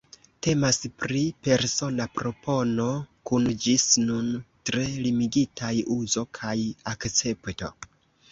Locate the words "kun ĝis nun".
3.31-4.31